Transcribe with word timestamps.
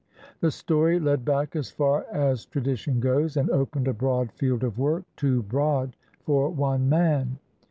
The 0.39 0.49
story 0.49 0.99
led 0.99 1.23
back 1.25 1.55
as 1.55 1.69
far 1.69 2.07
as 2.11 2.47
tradition 2.47 2.99
goes, 2.99 3.37
and 3.37 3.51
opened 3.51 3.87
a 3.87 3.93
broad 3.93 4.31
field 4.31 4.63
of 4.63 4.79
work, 4.79 5.03
too 5.15 5.43
broad 5.43 5.95
for 6.25 6.49
one 6.49 6.89
man. 6.89 7.37